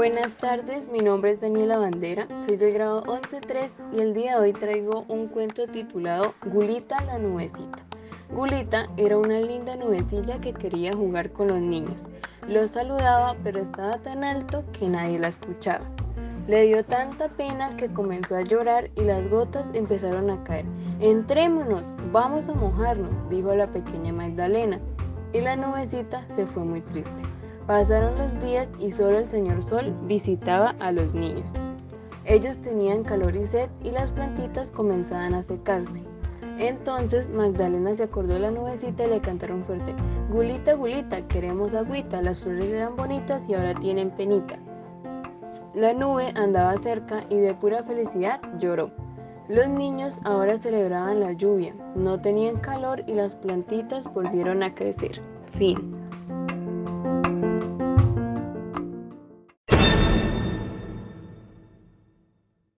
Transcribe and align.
Buenas 0.00 0.32
tardes, 0.38 0.88
mi 0.88 1.00
nombre 1.00 1.32
es 1.32 1.42
Daniela 1.42 1.76
Bandera, 1.76 2.26
soy 2.46 2.56
de 2.56 2.70
grado 2.70 3.02
11.3 3.02 3.70
y 3.92 4.00
el 4.00 4.14
día 4.14 4.36
de 4.36 4.40
hoy 4.40 4.52
traigo 4.54 5.04
un 5.08 5.28
cuento 5.28 5.66
titulado 5.66 6.32
Gulita 6.46 7.04
la 7.04 7.18
nubecita. 7.18 7.84
Gulita 8.30 8.88
era 8.96 9.18
una 9.18 9.40
linda 9.40 9.76
nubecilla 9.76 10.40
que 10.40 10.54
quería 10.54 10.94
jugar 10.94 11.32
con 11.32 11.48
los 11.48 11.60
niños. 11.60 12.08
Los 12.48 12.70
saludaba 12.70 13.36
pero 13.44 13.60
estaba 13.60 13.98
tan 13.98 14.24
alto 14.24 14.64
que 14.72 14.88
nadie 14.88 15.18
la 15.18 15.28
escuchaba. 15.28 15.84
Le 16.48 16.64
dio 16.64 16.82
tanta 16.82 17.28
pena 17.28 17.68
que 17.68 17.92
comenzó 17.92 18.36
a 18.36 18.40
llorar 18.40 18.90
y 18.96 19.02
las 19.02 19.28
gotas 19.28 19.66
empezaron 19.74 20.30
a 20.30 20.42
caer. 20.44 20.64
Entrémonos, 21.00 21.92
vamos 22.10 22.48
a 22.48 22.54
mojarnos, 22.54 23.10
dijo 23.28 23.54
la 23.54 23.66
pequeña 23.66 24.14
Magdalena. 24.14 24.80
Y 25.34 25.42
la 25.42 25.56
nubecita 25.56 26.26
se 26.34 26.46
fue 26.46 26.64
muy 26.64 26.80
triste. 26.80 27.22
Pasaron 27.70 28.18
los 28.18 28.36
días 28.40 28.68
y 28.80 28.90
solo 28.90 29.20
el 29.20 29.28
señor 29.28 29.62
Sol 29.62 29.94
visitaba 30.08 30.74
a 30.80 30.90
los 30.90 31.14
niños. 31.14 31.52
Ellos 32.24 32.58
tenían 32.58 33.04
calor 33.04 33.36
y 33.36 33.46
sed 33.46 33.70
y 33.84 33.92
las 33.92 34.10
plantitas 34.10 34.72
comenzaban 34.72 35.34
a 35.34 35.44
secarse. 35.44 36.02
Entonces 36.58 37.30
Magdalena 37.30 37.94
se 37.94 38.02
acordó 38.02 38.34
de 38.34 38.40
la 38.40 38.50
nubecita 38.50 39.04
y 39.04 39.10
le 39.10 39.20
cantaron 39.20 39.62
fuerte, 39.62 39.94
Gulita, 40.32 40.74
Gulita, 40.74 41.28
queremos 41.28 41.72
agüita, 41.72 42.20
las 42.20 42.40
flores 42.40 42.64
eran 42.64 42.96
bonitas 42.96 43.48
y 43.48 43.54
ahora 43.54 43.76
tienen 43.76 44.10
penita. 44.10 44.58
La 45.72 45.94
nube 45.94 46.32
andaba 46.34 46.76
cerca 46.76 47.24
y 47.28 47.36
de 47.36 47.54
pura 47.54 47.84
felicidad 47.84 48.40
lloró. 48.58 48.90
Los 49.46 49.68
niños 49.68 50.18
ahora 50.24 50.58
celebraban 50.58 51.20
la 51.20 51.34
lluvia, 51.34 51.72
no 51.94 52.20
tenían 52.20 52.56
calor 52.56 53.04
y 53.06 53.14
las 53.14 53.36
plantitas 53.36 54.12
volvieron 54.12 54.64
a 54.64 54.74
crecer. 54.74 55.22
Fin. 55.52 55.99